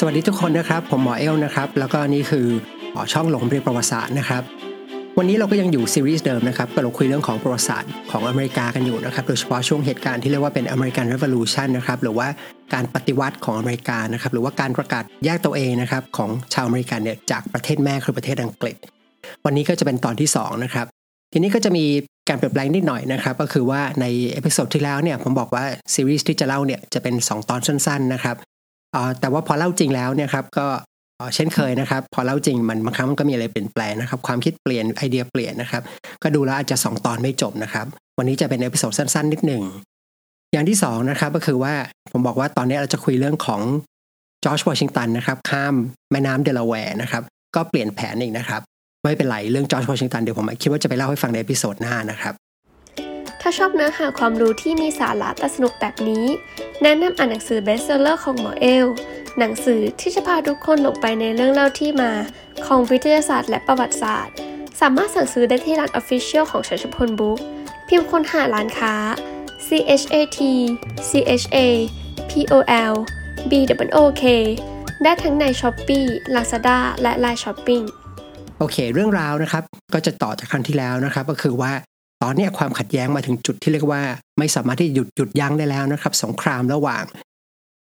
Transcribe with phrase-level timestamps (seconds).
[0.00, 2.46] สวัสดีทุกคนนะครับ ผมหมอเอลนะครับ แล้วก็นี่คือ
[3.12, 4.42] ช่องหลงเรียนประวัติศาสตร์นะครับ
[5.18, 12.28] วันนี้เราก็ยังอยู่ซีรีส์เดิมนะครับก็เราคุยเรื่องของประวัติศาสตร์ของอเมริกากันอยู่นะครับ โดยเฉพาะช่วงเหตุการณ์ที่เรียกว่าเป็น American Revolution นะครับ หรือว่า
[12.74, 18.76] การปฏิวัติของอเมริกานะครับ หรือว่าการประกาศแยกตัวเองนะครับของชาวอเมริกันเนี่ยจากประเทศแม่คือประเทศอังกฤษ
[19.44, 20.86] วันนี้ก็จะเป็นตอนที่2นะครับ
[21.32, 21.84] ทีนี้ก็จะมี
[22.28, 28.36] การเปลี่ยนแปลงนิดหน่อยนะครับ ก็คือว่าใน episode ที่แล้วเนี่ยผมบอกว่าซีรีส์ที่จะเล่าเนี่ยจะเป็น 2 ตอนสั้นๆนะครับ
[29.20, 30.66] แต่ว่าพอเล่าจริงแล้วเนี่ยครับก็
[31.34, 35.82] เช่นเคยนะครับ พอเล่าจริงมันบางครั้งมันก็มีอะไรเปลี่ยนแปลงนะครับ ความคิดเปลี่ยนไอเดียเปลี่ยนนะครับ
[36.22, 37.86] ก็ดูแล้วอาจจะ 2 ตอนไม่จบนะครับ
[38.18, 39.62] วันนี้จะเป็น episode สั้น ๆ นิดหนึ่ง
[40.52, 41.74] อย่างที่2นะครับก็คือว่า
[42.12, 43.60] ผมบอกว่าตอนนี้เราจะคุยเรื่องของ
[44.44, 45.74] จอร์จวอชิงตันนะครับข้าม
[46.12, 47.22] แม่น้ำเดลาแวร์นะครับ
[47.54, 48.60] ก็เปลี่ยนแผนอีกนะครับ
[49.02, 52.34] ไม่เป็นไรเรื่องจอร์จวอชิงตันเดี๋ยวผมคิดว่าจะไปเล่าให้ฟังใน episode หน้านะครับ
[53.48, 56.26] ถ้าชอบเนื้อหาความรู้ที่มีสาระแต่สนุกแบบนี้
[56.82, 58.86] แนะนำอ่านหนังสือ best seller ของหมอเอล
[59.38, 62.12] หนังสือที่จะพาทุกคนลงไปในเรื่องเล่าที่มา
[62.66, 64.34] ของวิทยาศาสตร์และประวัติศาสตร์
[64.80, 67.38] สามารถสั่งซื้อได้ที่ร้าน official ของชัชพล Book
[67.88, 68.94] พิมพ์ค้นหาร้านค้า
[69.66, 69.68] C
[70.00, 70.40] H A T
[71.08, 71.58] C H A
[72.30, 72.54] P O
[72.92, 72.94] L
[73.50, 73.52] B
[73.88, 74.24] O O K
[75.02, 76.04] ได้ทั้งใน Shopee
[76.34, 77.84] Lazada และ Line Shopping
[78.58, 79.62] โอเค เรื่องราวนะครับ
[79.94, 81.72] ก็จะต่อจากครั้งที่แล้วนะครับ ก็คือว่า
[82.22, 84.02] ตอนนี้ความขัดแย้งมาถึงจุดที่เรียกว่า
[84.38, 87.04] ไม่สามารถที่หยุดหยุดยั้งได้แล้วนะครับ สงครามระหว่าง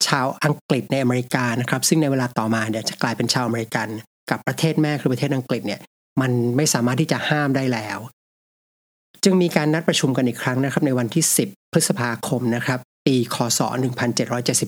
[0.07, 3.87] ชาวอังกฤษในอเมริกานะครับ ซึ่งในเวลาต่อมาเนี่ยจะกลายเป็นชาวอเมริกัน
[4.29, 5.81] กับประเทศแม่คือประเทศอังกฤษเนี่ย
[6.21, 7.99] มันไม่สามารถที่จะห้ามได้แล้ว
[9.23, 13.59] จึงมีการนัดประชุมกันอีกครั้งนะครับ ในวันที่ 10 พฤษภาคมนะครับ ปีคศ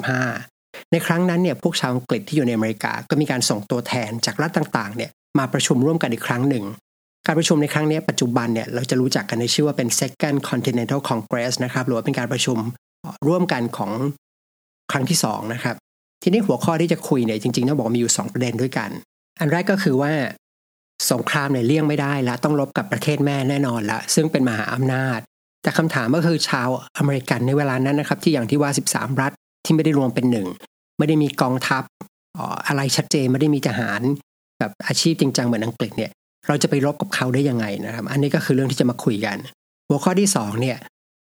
[0.07, 6.65] 1775 ในครั้งนั้นเนี่ยพวกชาวอังกฤษที่อยู่ในอเมริกา ก็มีการส่งตัวแทนจากรัฐต่างๆเนี่ยมาประชุมร่วมกันอีกครั้งหนึ่ง
[7.25, 12.57] การประชุมในครั้งนี้ปัจจุบันเนี่ยเราจะรู้จักกันในชื่อว่าเป็น Second Continental Congress นะครับหรือว่าเป็นการประชุม
[13.27, 13.91] ร่วมกันของ
[14.91, 15.75] ครั้งที่2นะครับ
[16.23, 18.89] ทีนี้หัวข้อที่จะคุยเนี่ยจริงๆต้องบอกมีอยู่ 2 ประเด็นด้วยกัน
[19.39, 20.11] อันแรกก็คือว่า
[21.11, 25.19] สงครามเนี่ยเลี่ยงไม่ได้ละต้องรบกับประเทศแม่แน่นอนละซึ่งเป็นมหาอำนาจ
[25.63, 29.31] แต่คำถามก็คือชาวอเมริกันในเวลานั้นนะครับที่อย่างที่ว่า 13 รัฐ
[29.65, 30.47] ที่ไม่ได้รวมเป็นหนึ่ง
[30.97, 31.83] ไม่ได้มีกองทัพ
[32.67, 34.01] อะไรชัดเจนไม่ได้มีทหาร
[34.59, 36.11] แบบอาชีพจริงจังเหมือนอังกฤษเนี่ย
[36.47, 39.37] เราจะไปรบกับเขาได้ยังไงนะครับ อันนี้ก็คือเรื่องที่จะมาคุยกัน
[39.87, 40.77] หัวข้อที่2เนี่ย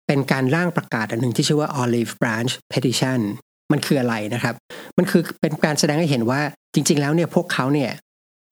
[0.07, 3.21] เป็นการร่างประกาศอันหนึ่งที่ชื่อว่า Olive Branch Petition
[3.73, 4.55] มันคืออะไรนะครับ
[4.99, 6.41] มันคือเป็นการแสดงให้เห็นว่า
[6.75, 7.91] จริง ๆ แล้วเนี่ยพวกเขาเนี่ย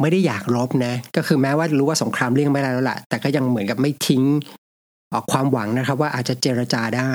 [0.01, 4.23] ไม่ได้อยากรบนะ ก็คือแม้ว่ารู้ว่าสงครามเลี่ยงไม่ได้แล้วล่ะ แต่ก็ยังเหมือนกับไม่ทิ้ง
[5.13, 7.15] ออกความหวังนะครับ ว่าอาจจะเจรจาได้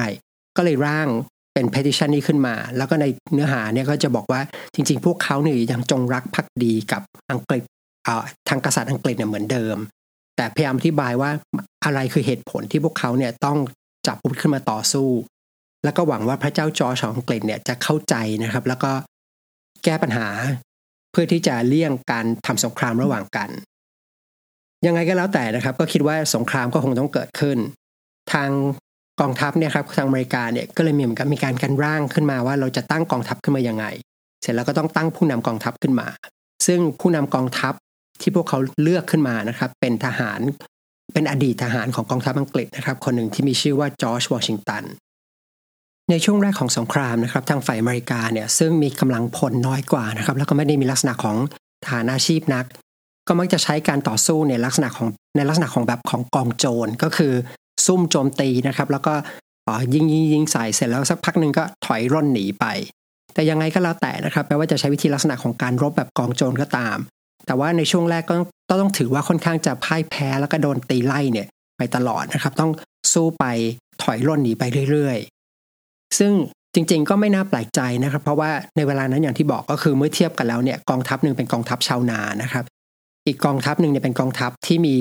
[0.57, 1.07] ก็เลยร่าง
[1.53, 4.41] เป็น petition นี้ขึ้นมา แล้วก็ในเนื้อหาเนี่ยก็จะบอกว่า
[4.73, 7.01] จริง ๆ พวกเขาเนี่ยยังจงรักภักดีกับ
[7.31, 7.63] อังกฤษ
[8.49, 9.77] ทางกษัตริย์อังกฤษเนี่ยเหมือนเดิม
[10.35, 11.31] แต่พยายามอธิบายว่า
[11.85, 13.57] อะไรคือเหตุผลที่พวกเขาเนี่ยต้อง
[14.07, 15.09] จับปุ๊บขึ้นมาต่อสู้
[15.83, 18.91] แล้วก็หวังว่าพระเจ้าจอร์จของอังกฤษเนี่ยจะเข้าใจนะครับ แล้วก็
[19.83, 20.27] แก้ปัญหา
[21.11, 23.49] เพื่อที่จะเลี่ยงการทำสงครามระหว่างกัน
[24.85, 27.57] ยังไงก็แล้วแต่นะครับ ก็คิดว่าสงครามก็คงต้องเกิดขึ้น
[28.33, 28.49] ทาง
[29.21, 33.85] กองทัพเนี่ยครับทางอเมริกาเนี่ยก็เลยมีเหมือนกับมีการกันร่างขึ้นมาว่าเราจะตั้งกองทัพขึ้นมายังไง
[34.41, 36.07] เสร็จแล้วก็ต้องตั้งผู้นำกองทัพขึ้นมา
[36.67, 37.73] ซึ่งผู้นำกองทัพ
[38.21, 40.39] ที่พวกเขาเลือกขึ้นมานะครับ เป็นทหาร
[41.13, 44.83] เป็นอดีตทหารของกองทัพอังกฤษนะครับ คนหนึ่งที่มีชื่อว่าจอร์จวอชิงตัน
[46.09, 51.37] ในช่วงแรกของสงครามนะครับ ทางฝ่ายอเมริกาเนี่ยซึ่งมีกำลังพลน้อยกว่านะครับ แล้วก็ไม่ได้มีลักษณะของ
[51.83, 52.65] ทหารอาชีพนัก
[53.27, 55.07] ก็มักจะใช้การต่อสู้ในลักษณะของ
[55.37, 57.33] ในลักษณะของแบบของกองโจรก็คือ
[57.85, 59.13] ซุ่มโจมตีนะครับ แล้วก็
[59.93, 62.65] ยิงยิงยิงใส่เสร็จแล้วสักพักหนึ่งก็ถอยร่นหนีไป
[63.33, 66.97] แต่ยังไงก็แล้วแต่นะครับแม้ว่าจะใช้วิธีลักษณะของการรบแบบกองโจรก็ตาม
[67.49, 68.23] แต่ว่าในช่วงแรก
[68.69, 72.71] ก็ต้องถือว่าค่อนข้างจะพ่ายแพ้แล้วก็โดนตีไล่เนี่ยไปตลอดนะครับ ต้อง
[73.13, 73.45] สู้ไป
[74.03, 76.31] ถอยร่นหนีไปเรื่อยๆ ซึ่ง
[76.73, 82.63] จริง ๆ ก็ไม่น่าแปลกใจนะครับ เพราะว่าในเวลานั้นอย่างที่บอกก็คือเมื่อเทียบกันแล้วเนี่ยกองทัพหนึ่งเป็นกองทัพชาวนานะครับ
[83.27, 84.95] อีกกองทัพหนึ่งเนี่ยเป็นกองทัพที่มี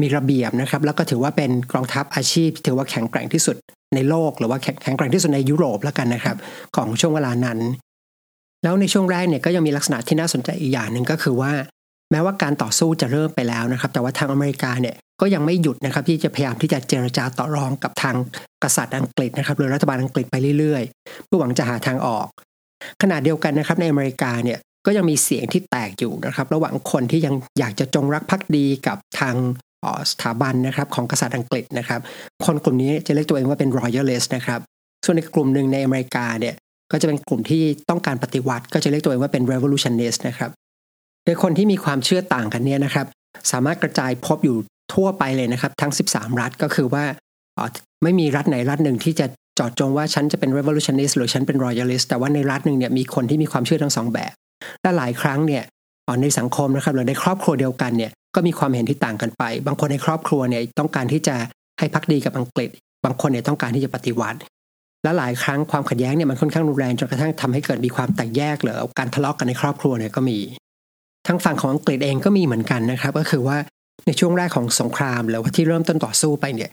[0.00, 3.56] มีระเบียบนะครับ แล้วก็ถือว่าเป็นกองทัพอาชีพ ถือว่าแข็งแกร่งที่สุด
[3.94, 6.36] ในโลก หรือว่าแข็งแกร่งที่สุดในยุโรปแล้วกันนะครับ
[6.76, 7.58] ของช่วงเวลานั้น
[8.62, 11.52] แล้วในช่วงแรกเนี่ยก็ยังมีลักษณะที่น่าสนใจอีกอย่างหนึ่งก็คือว่า
[12.10, 18.16] แม้ว่าการต่อสู้จะเริ่มไปแล้วนะครับ แต่ว่าทางอเมริกาเนี่ยก็ยังไม่หยุดนะครับที่จะพยายามที่จะเจรจาต่อรองกับทาง
[18.62, 22.26] กษัตริย์อังกฤษนะครับหรือรัฐบาลอังกฤษไปเรื่อยๆ เพื่อหวังจะหาทางออก
[23.02, 29.34] ขณะเดียวกันนะครับในอเมริกาเนี่ยก็ยังมีเสียงที่แตกอยู่นะครับ ระหว่างคนที่ยังอยากจะจงรักภักดีกับทาง
[30.10, 32.00] สถาบันนะครับของกษัตริย์อังกฤษนะครับ
[32.44, 34.60] คนกลุ่มนี้จะเรียกตัวเองว่าเป็น royalist นะครับ
[35.04, 36.54] ส่วนในกลุ่มหนึ่งในอเมริกาเนี่ย
[36.92, 40.50] ก็จะเป็นกลุ่มที่ต้องการปฏิวัติ ก็จะเรียกตัวเองว่าเป็น revolutionist นะครับ
[41.24, 43.06] โดยคนที่มีความเชื่อต่างกันเนี่ยนะครับ
[43.52, 44.56] สามารถกระจายพบอยู่
[44.94, 47.04] ทั่วไปเลยนะครับ ทั้ง 13 รัฐก็คือว่า
[48.02, 49.26] ไม่มีรัฐไหนรัฐหนึ่งที่จะ
[49.58, 54.34] จอดจงว่าฉันจะเป็น revolutionist หรือฉันเป็น royalist แต่ว่าในรัฐหนึ่งเนี่ยมีคนที่มีความเชื่อทั้งสองแบบ
[54.82, 55.62] และหลายครั้งเนี่ย
[56.22, 61.34] ในสังคมนะครับหรือในครอบครัวเดียวกันเนี่ยก็มีความเห็นที่ต่างกันไป บางคนในครอบครัวเนี่ยต้องการที่จะ
[61.78, 62.70] ให้พักดีกับอังกฤษ
[63.04, 64.38] บางคนเนี่ยต้องการที่จะปฏิวัติ
[65.02, 70.38] และหลายครั้งความขัดแย้งเนี่ยมันค่อนข้างรุนแรงจนกระทั่งทำให้เกิดมีความแตกแยกหรือการทะเลาะกกันในครอบครัวเนี่ยก็มี
[71.26, 73.56] ทั้งฝั่งของอังกฤษเองก็มีเหมือนกันนะครับ ก็คือว่า
[74.06, 76.70] ในช่วงแรกของสงครามหรือว่าที่เริ่มต้นต่อสู้ไปเนี่ย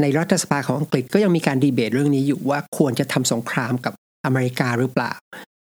[0.00, 3.92] ในรัฐสภาของอังกฤษก็ยังมีการดีเบตเรื่องนี้อยู่ว่าควรจะทำสงครามกับ
[4.24, 5.12] อเมริกาหรือเปล่า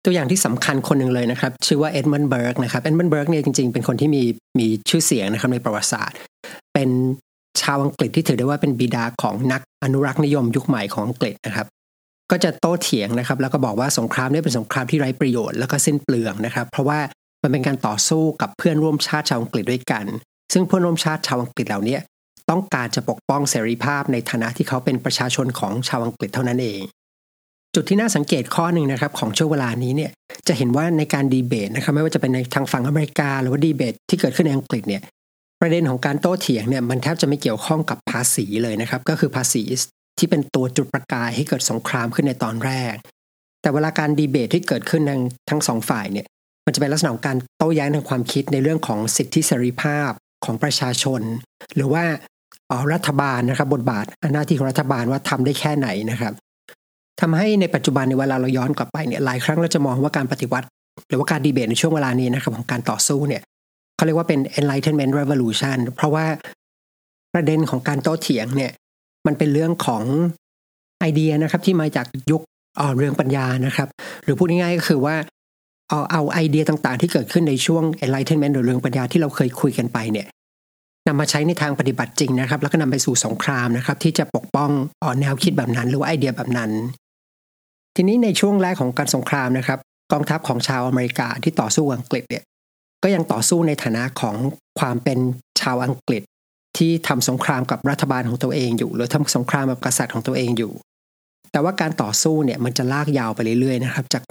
[0.04, 4.22] ตัวอย่างที่สำคัญคนหนึ่งเลยนะครับ ชื่อว่าเอ็ดมันเบิร์กนะครับเอ็ดมันเบิร์กเนี่ยจริงๆ เป็นคนที่มี
[4.58, 6.16] มีชื่อเสียงนะครับในประวัติศาสตร์
[6.74, 6.88] เป็น
[7.62, 11.66] ชาวอังกฤษที่ถือได้ว่าเป็นบิดาของนักอนุรักษ์นิยมยุคใหม่ของอังกฤษนะครับ
[12.30, 16.98] ก็จะโต้เถียงนะครับ แล้วก็บอกว่าสงครามนี่เป็นสงครามที่ไร้ประโยชน์แล้วก็สิ้นเปลืองนะครับ เพราะว่า
[17.42, 20.04] มันเป็นการต่อสู้กับเพื่อนร่วมชาติชาวอังกฤษด้วยกัน
[20.52, 21.96] ซึ่งเพื่อนร่วมชาติชาวอังกฤษเหล่านี้
[22.50, 26.80] ต้องการจะปกป้องเสรีภาพในฐานะที่เขาเป็นประชาชนของชาวอังกฤษเท่านั้นเอง
[27.74, 30.10] จุดที่น่าสังเกตข้อหนึ่งนะครับของช่วงเวลานี้เนี่ย
[30.48, 35.02] จะเห็นว่าในการดีเบตนะครับไม่ว่าจะเป็นในทางฝั่งอเมริกา หรือว่าดีเบตที่เกิดขึ้นในอังกฤษเนี่ย
[35.60, 39.62] ประเด็นของการโต้เถียงเนี่ยมันแทบจะไม่เกี่ยวข้องกับภาษีเลยนะครับ ก็คือภาษี
[40.18, 42.94] ที่เป็นตัวจุดประกายให้เกิดสงครามขึ้นในตอนแรก
[43.62, 45.20] แต่เวลาการดีเบตที่เกิดขึ้นทั้ง
[45.50, 46.26] ทั้งสองฝ่ายเนี่ย
[46.66, 50.10] มันจะเป็นลักษณะของการโต้แย้งทางความคิดในเรื่องของสิทธิเสรีภาพ
[50.44, 51.20] ของประชาชน
[51.74, 52.04] หรือว่า
[52.92, 54.04] รัฐบาลนะครับบทบาท
[54.34, 56.32] หน้าที่ของรัฐบาลว่าทำได้แค่ไหนนะครับ
[57.20, 60.66] ทำให้ในปัจจุบันในเวลาเราย้อนกลับไปเนี่ยหลายครั้งเราจะมองว่าการปฏิวัติ
[61.08, 63.42] หรือว่าการดีเบตในช่วงเวลานี้นะครับของการต่อสู้เนี่ย
[63.96, 66.26] เขาเรียกว่าเป็น enlightenment revolution เพราะว่า
[67.34, 68.72] ประเด็นของการโต้เถียงเนี่ย
[69.28, 70.02] มันเป็นเรื่องของ
[71.00, 72.42] ไอเดียนะครับ ที่มาจากยุค
[72.98, 73.88] เรื่องปัญญานะครับ
[74.22, 75.16] หรือพูดง่ายๆก็คือว่า
[75.88, 80.26] เอาเอาไอเดียต่างๆ ที่เกิดขึ้นในช่วง enlightenment หรือเรื่องปัญญาที่เราเคยคุยกันไปเนี่ย
[81.06, 84.70] นำมาใช้ในทางปฏิบัติจริงนะครับ แล้วก็นำไปสู่สงครามนะครับ ที่จะปกป้อง
[85.02, 86.70] ออแนวคิดแบบนั้น หรือว่าไอเดียแบบนั้น
[87.96, 89.78] ทีนี้ในช่วงแรกของการสงครามนะครับ
[90.12, 92.44] กองทัพของชาวอเมริกาที่ต่อสู้อังกฤษเนี่ย
[93.02, 94.36] ก็ยังต่อสู้ในฐานะของ
[94.78, 95.18] ความเป็น
[95.60, 96.22] ชาวอังกฤษ
[96.76, 100.72] ที่ทำสงครามกับรัฐบาลของตัวเองอยู่ หรือทำสงครามกับกษัตริย์ของตัวเองอยู่
[101.52, 104.22] แต่ว่าการต่อสู้เนี่ยมันจะลากยาวไปเรื่อยๆนะครับ จาก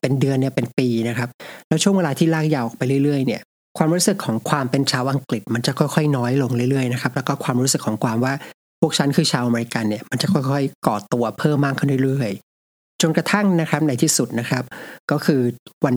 [0.00, 1.28] เป็นเดือนเนี่ยเป็นปีนะครับ
[1.68, 3.40] แล้วช่วงเวลาที่ลากยาวไปเรื่อยๆเนี่ย
[3.78, 8.32] ความรู้สึกของความเป็นชาวอังกฤษ มันจะค่อยๆ น้อยลงเรื่อยๆนะครับแล้วก็ความรู้สึกของความว่า
[8.80, 14.64] พวกฉันคือชาวอเมริกันเนี่ยมันจะค่อยๆ ก่อตัวเพิ่มมากขึ้นเรื่อยๆ จนกระทั่งนะครับในที่สุดนะครับ
[15.10, 15.40] ก็คือ
[15.84, 15.94] วัน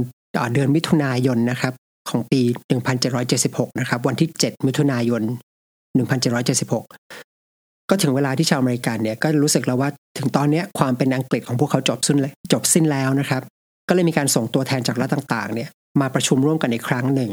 [0.53, 1.73] เดือนมิถุนายนนะครับ
[2.09, 2.41] ของปี
[3.09, 5.21] 1776 นะครับ วันที่ 7 มิถุนายน
[5.97, 13.41] 1776 ก็ถึงเวลาที่ชาวอเมริกันเนี่ยก็รู้สึกแล้วว่าถึงตอนนี้ความเป็นอังกฤษของพวกเขาจบสิ้นเลยจบสิ้นแล้วนะครับ
[13.89, 15.69] ก็เลยมีการส่งตัวแทนจากรัฐต่างๆเนี่ย
[16.01, 17.31] มาประชุมร่วมกันอีกครั้งหนึ่ง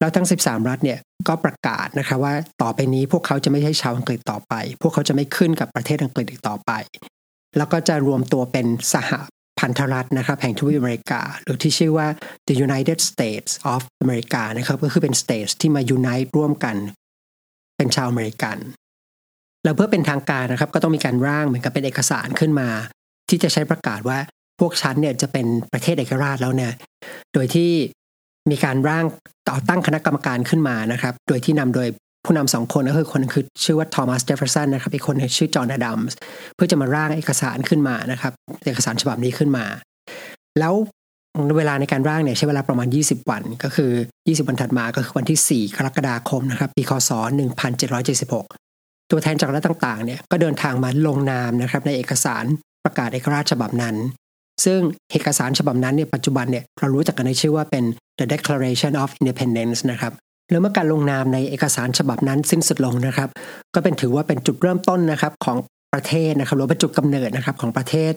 [0.00, 0.98] แล้วทั้ง 13 รัฐเนี่ย
[1.28, 2.32] ก็ประกาศนะคะว่า
[2.62, 6.72] ต่อไปนี้พวกเขาจะไม่ใช่ชาวอังกฤษต่อไป พวกเขาจะไม่ขึ้นกับประเทศอังกฤษอีกต่อไป
[7.56, 9.10] แล้วก็จะรวมตัวเป็นสห
[9.58, 12.06] พันธรัฐนะครับแห่งทวีปอเมริกา หรือที่ชื่อว่า
[12.48, 16.76] the United States of America นะครับก็คือเป็น states ที่มา unite ร่วมกัน
[17.76, 18.56] เป็นชาวอเมริกัน
[19.64, 22.68] แล้วเพื่อเป็นทางการนะครับ ก็ต้องมีการร่างเหมือนกับเป็นเอกสารขึ้นมา
[23.28, 24.18] ที่จะใช้ประกาศว่า
[24.60, 26.72] พวกฉันเนี่ยจะเป็นประเทศเอกราชแล้วเนี่ย
[27.34, 27.70] โดยที่
[28.50, 29.04] มีการร่าง
[29.48, 31.88] ต่อตั้งคณะกรรมการขึ้นมานะครับ โดยที่นำโดย
[32.24, 36.16] ผู้นำสองคนก็คือคนนึงคือชื่อว่าทอมัสเจฟเฟอร์สันนะครับอีกคนชื่อจอห์นอดัมส์
[36.54, 38.32] เพื่อจะมาร่างเอกสารขึ้นมานะครับ
[38.64, 39.64] เอกสารฉบับนี้ขึ้นมา
[40.58, 40.74] แล้ว
[41.56, 47.10] เวลาในการร่างเนี่ยใช้เวลาประมาณ 20 วัน ก็คือ 20 วันถัดมาก็คือวันที่ 4 กรกฎาคมนะครับปีคศ
[48.30, 52.44] 1776 ตัวแทนจากรัฐต่างๆเนี่ยก็เดินทางมาลงนามนะครับในเอกสาร
[52.84, 53.96] ประกาศเอกราชฉบับนั้น
[54.64, 54.80] ซึ่ง
[55.10, 57.84] เอกสารฉบับนั้นเนี่ยปัจจุบันเนี่ยเรารู้จักกันในชื่อว่าเป็น
[58.18, 60.12] the Declaration of Independence นะครับ
[60.50, 63.28] แล้วเมื่อการลงนามในเอกสารฉบับนั้นสิ้นสุดลงนะครับ
[63.74, 65.58] ก็เป็นถือว่าเป็นจุดเริ่มต้นนะครับของ
[65.94, 68.12] ประเทศนะครับหรือเป็นจุดกำเนิดนะครับของประเทศ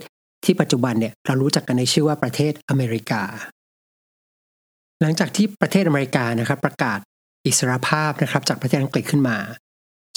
[0.47, 3.23] ที่ปัจจุบันเนี่ยเรารู้จักกันในชื่อว่าประเทศอเมริกา
[5.01, 6.99] หลังจากที่ประเทศอเมริกานะครับประกาศ
[7.45, 9.37] อิสรภาพนะครับจากประเทศอังกฤษขึ้นมา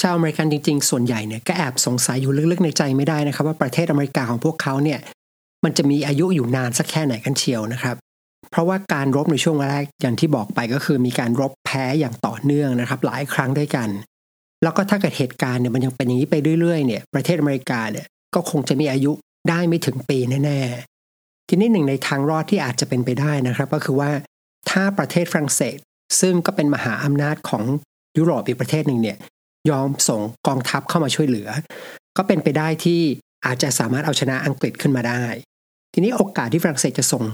[0.01, 4.99] ชาวอเมริกันจริง ๆ ส่วนใหญ่เนี่ยก็แอบสงสัยอยู่ลึกๆในใจไม่ได้นะครับ ว่าประเทศอเมริกาของพวกเขาเนี่ย
[5.65, 7.97] มันจะมีอายุอยู่นานสักแค่ไหนกันเชียวนะครับ
[8.51, 13.89] เพราะว่าการรบในช่วงแรกอย่างที่บอกไปก็คือมีการรบแพ้อย่างต่อเนื่องนะครับ หลายครั้งด้วยกัน
[14.63, 19.13] แล้วก็ถ้าเกิดเหตุการณ์เนี่ยมันยังเป็นอย่างนี้ไปเรื่อยๆเนี่ยประเทศอเมริกาเนี่ยก็คงจะมีอายุ
[19.49, 24.11] ได้ไม่ถึงปีแน่ๆ ทีนี้หนึ่งในทางรอดที่อาจจะเป็นไปได้นะครับ ก็คือว่า
[24.71, 25.77] ถ้าประเทศฝรั่งเศส
[26.21, 27.65] ซึ่งก็เป็นมหาอำนาจของ
[28.19, 29.17] ยุโรปอีกประเทศหนึ่งเนี่ย
[29.71, 31.49] ยอมส่งกองทัพเข้ามาช่วยเหลือ
[32.17, 33.01] ก็เป็นไปได้ที่
[33.47, 35.25] อาจจะสามารถเอาชนะอังกฤษขึ้นมาได้
[35.93, 37.25] ทีนี้โอกาสที่ฝรั่งเศสจะส่ง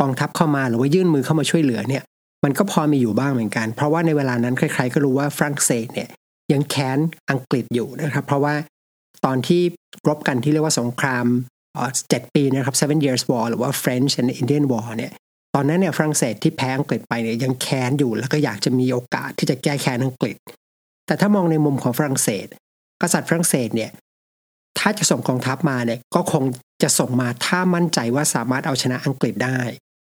[0.00, 2.02] กองทัพเข้ามาหรือว่ายื่นมือเข้ามาช่วยเหลือเนี่ย
[2.44, 6.08] มันก็พอมีอยู่บ้างเหมือนกัน เพราะว่าในเวลานั้นใครๆก็รู้ว่าฝรั่งเศสเนี่ย
[6.52, 6.98] ยังแค้น
[7.30, 8.54] อังกฤษอยู่นะครับ เพราะว่า
[9.24, 9.62] ตอนที่
[10.08, 11.26] รบกันที่เรียกว่าสงคราม
[12.08, 15.12] เจ็ดปีนะครับ seven years war หรือว่า French and Indian war เนี่ย
[15.54, 20.36] ตอนนั้นเนี่ยฝรั่งเศสที่แพ้อังกฤษไปเนี่ยยังแค้นอยู่แล้วก็อยากจะมีโอกาสที่จะแก้แค้นอังกฤษ
[21.06, 22.46] แต่ถ้ามองในมุมของฝรั่งเศส
[23.02, 23.90] กษัตริย์ฝรั่งเศสเนี่ย
[24.78, 26.44] ถ้าจะส่งกองทัพมาเนี่ยก็คง
[26.82, 29.60] จะส่งมาถ้ามั่นใจว่าสามารถเอาชนะอังกฤษได้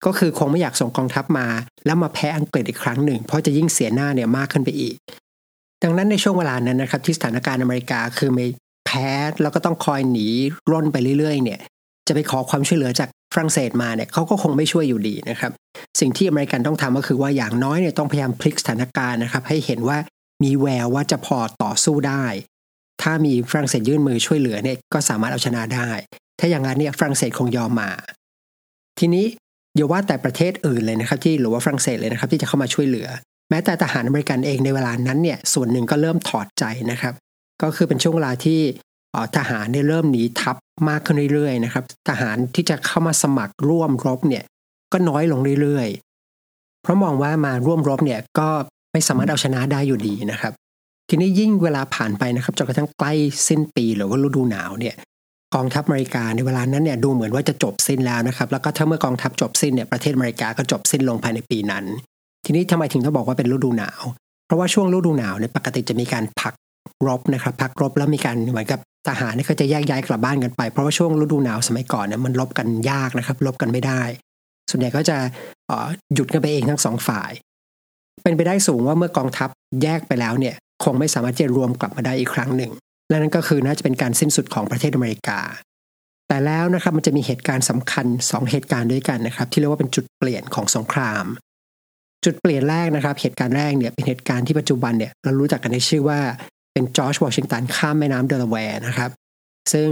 [0.06, 1.48] ก็คือคงไม่อยากส่งกองทัพมา
[1.86, 4.96] แล้วมาแพ้อังกฤษอีกครั้งหนึ่ง เพราะจะยิ่งเสียหน้าเนี่ยมากขึ้นไปอีก
[5.84, 8.48] ดังนั้นในช่วงเวลานั้นนะครับที่สถานการณ์อเมริกาคือม่
[8.88, 9.10] แพ้
[9.42, 10.28] แล้วก็ต้องคอยหนี
[10.72, 11.60] ร่นไปเรื่อยๆ เนี่ย
[12.08, 15.52] จะไปขอความช่วยเหลือจากฝรั่งเศสมาเนี่ยเขาก็คงไม่ช่วยอยู่ดีนะครับ
[16.00, 19.98] สิ่งที่อเมริกันต้องทำก็คือว่าอย่างน้อยเนี่ยต้องพยายามพลิกสถานการณ์นะครับ ให้เห็นว่า
[20.44, 22.26] มีแววว่าจะพอต่อสู้ได้
[23.02, 25.90] ถ้ามีฝรั่งเศสยื่นมือช่วยเหลือเนี่ยก็สามารถเอาชนะได้
[26.40, 27.92] ถ้าอย่างนั้นเนี่ยฝรั่งเศสคงยอมมา
[29.00, 29.26] ทีนี้
[29.76, 33.08] อย่าว่าแต่ประเทศอื่นเลยนะครับ ที่หรือว่าฝรั่งเศสเลยนะครับ ที่จะเข้ามาช่วยเหลือ
[33.50, 37.14] แม้แต่ทหารอเมริกันเองในเวลานั้นเนี่ยส่วนหนึ่งก็เริ่มถอดใจนะครับ
[37.62, 38.60] ก็คือเป็นช่วงเวลาที่
[39.38, 40.56] ทหารเนี่ยเริ่มหนีทัพ
[40.90, 44.44] มากขึ้นเรื่อยๆนะครับ ทหารที่จะเข้ามาสมัครร่วมรบเนี่ย
[44.92, 48.50] ก็น้อยลงเรื่อยๆ เพราะมองว่ามาร่วมรบเนี่ยก็
[48.92, 50.54] ไม่สามารถเอาชนะได้อยู่ดีนะครับ
[51.10, 53.14] ทีนี้ยิ่งเวลาผ่านไปนะครับจนกระทั่งใกล้
[53.48, 54.96] สิ้นปีหรือว่าฤดูหนาวเนี่ย
[55.56, 61.86] กองทัพอเมริกาในเวลานั้นเนี่ยดูเหมือนว่าจะจบสิ้นแล้วนะครับ แล้วก็ถ้าเมื่อกองทัพจบสิ้นเนี่ยประเทศอเมริกาก็จบสิ้นลงภายในปีนั้น
[62.46, 64.02] ทีนี้ทำไมถึงต้องบอกว่าเป็นฤดูหนาว
[64.46, 66.54] เพราะว่าช่วงฤดูหนาวเนี่ยปกติจะมีการพัก
[67.08, 74.02] รบนะครับพักรบแล้วมีการเหมือนกับทหารนี่ก็จะแยกย้ายกลับบ้านกันไป เพราะว่าช่วงฤดูหนาวสมัยก่อนเนี่ยมันลบกันยากนะครับลบกันไม่ได้
[74.70, 75.18] ส่วนใหญ่ก็จะ
[76.14, 77.32] หยุดกันไปเองทั้งสองฝ่าย
[78.24, 79.50] เป็นไปได้สูงว่าเมื่อกองทัพ
[79.84, 82.72] แยกไปแล้วเนี่ยคงไม่สามารถจะรวมกลับมาได้อีกครั้งหนึ่ง
[83.10, 85.40] และนั่นก็คือน่าจะเป็นการสิ้นสุดของประเทศอเมริกา
[86.28, 91.26] แต่แล้วนะครับมันจะมีเหตุการณ์สำคัญ 2 เหตุการณ์ด้วยกันนะครับ ที่เรียกว่าเป็นจุดเปลี่ยนของสงคราม
[92.26, 96.20] จุดเปลี่ยนแรกนะครับ เหตุการณ์แรกเนี่ยเป็นเหตุการณ์ที่ปัจจุบันเนี่ยเรารู้จักกันในชื่อว่า
[96.78, 99.12] เป็นจอร์จวอชิงตันข้ามแม่น้ำเดลาแวร์นะครับ
[99.74, 99.88] ซึ่ง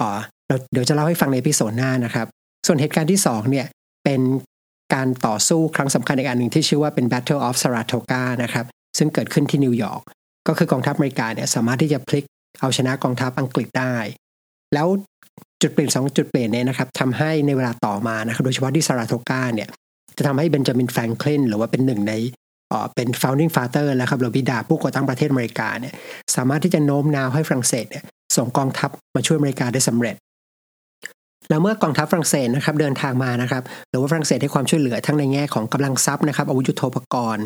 [0.00, 0.10] อ๋อ
[0.48, 2.26] เราเดี๋ยวจะเล่าให้ฟังใน episode หน้านะครับ
[2.66, 3.66] ส่วนเหตุการณ์ที่2เนี่ย
[4.04, 4.20] เป็น
[4.94, 8.66] การต่อสู้ครั้งสำคัญอีกอันหนึ่งที่ชื่อว่าเป็น Battle of Saratoga นะครับ
[8.98, 10.02] ซึ่งเกิดขึ้นที่นิวยอร์ก
[10.48, 12.24] ก็คือกองทัพอเมริกาเนี่ยสามารถที่จะพลิก
[12.60, 13.96] เอาชนะกองทัพอังกฤษได้
[14.74, 14.86] แล้ว
[15.62, 19.68] จุดเปลี่ยนสองจุดเปลี่ยนเนี่ยนะครับทำให้ในเวลาต่อมานะครับโดยเฉพาะที่ซาราโทกาเนี่ย
[20.16, 22.12] จะทำให้เบนจามินแฟรงคลินหรือว่าเป็นหนึ่งใน
[22.94, 25.94] เป็น founding father แล้วครับหรือบิดาผู้ก่อตั้งประเทศอเมริกาเนี่ย
[26.34, 28.04] สามารถที่จะโน้มน้าวให้ฝรั่งเศสเนี่ย
[28.36, 30.16] ส่งกองทัพมาช่วยอเมริกาได้สำเร็จ
[31.50, 37.44] แล้วเมื่อกองทัพฝรั่งเศสนะครับเดินทางมานะครับหรือว่าฝรั่งเศสให้ความช่วยเหลือทั้งในแง่ของกำลังทรัพย์นะครับอาวุธยุโทโธปกรณ์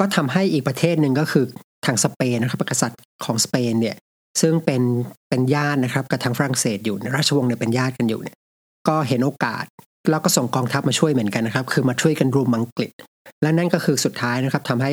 [0.00, 1.44] ก็ทำให้อีกประเทศหนึ่งก็คือ
[1.86, 3.96] ทางสเปนนะครับกษัตริย์ของสเปนเนี่ย
[4.40, 4.82] ซึ่งเป็น
[5.28, 8.36] เป็นญาตินะครับกับทางฝรั่งเศสอยู่ราชวงศ์เนี่ยเป็นญาติกันอยู่เนี่ย
[8.88, 9.64] ก็เห็นโอกาส
[10.10, 12.90] แล้วก็ส่งกองทัพมาช่วยเหมือนกันนะครับ คือมาช่วยกันรุมอังกฤษ
[13.42, 14.92] และนั่นก็คือสุดท้ายนะครับทำให้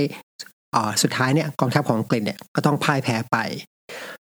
[1.04, 3.38] สุดท้ายเนี่ยกองทัพของอังกฤษเนี่ยก็ต้องพ่ายแพ้ไป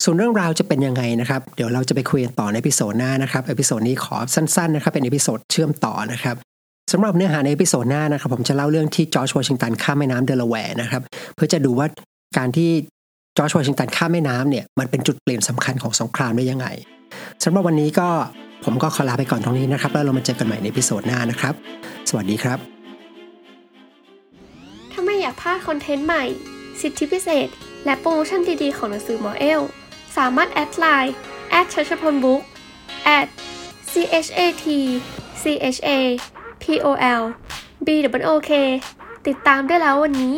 [0.04, 6.36] ส่วนเรื่องราวจะเป็นยังไงนะครับ เดี๋ยวเราจะไปคุยกันต่อใน episode หน้านะครับ episode นี้ขอสั้นๆนะครับเป็น episode เชื่อมต่อนะครับ
[6.92, 11.02] สำหรับเนื้อหาใน episode หน้านะครับ ผมจะเล่าเรื่องที่จอร์จวอชิงตันข้ามแม่น้ำเดลาแวร์นะครับ
[11.34, 11.86] เพื่อจะดูว่า
[12.38, 12.70] การที่
[13.36, 16.66] จอร์จวอชิงตันข้ามแม่น้ำเนี่ยมันเป็นจุดเปลี่ยนสำคัญของสงครามได้ยังไง
[17.44, 18.08] สำหรับวันนี้ก็
[18.64, 21.54] ผมก็ขอลาไปก่อนตรงนี้นะครับ แล้วเรามาเจอกันใหม่ใน episode หน้านะครับ
[22.08, 22.79] สวัสดีครับ
[25.50, 26.24] ไม่อยากพลาด content ใหม่
[26.80, 27.48] สิทธิพิเศษ
[27.84, 29.60] และโปรโมชั่นดีๆ ของหนังสือหมอเอล
[30.16, 32.42] สามารถ add LINE at ชัชพล Book
[33.04, 33.26] at
[33.90, 33.92] c
[34.24, 34.66] h a t
[35.42, 35.90] c h a
[36.62, 36.86] p o
[37.20, 37.22] l
[37.86, 38.50] b o o k
[39.26, 40.36] ติดตามได้แล้ววันนี้